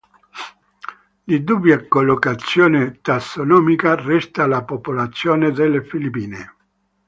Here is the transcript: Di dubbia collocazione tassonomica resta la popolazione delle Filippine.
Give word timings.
Di 1.23 1.43
dubbia 1.43 1.87
collocazione 1.87 3.01
tassonomica 3.01 3.93
resta 3.93 4.47
la 4.47 4.63
popolazione 4.63 5.51
delle 5.51 5.83
Filippine. 5.83 6.55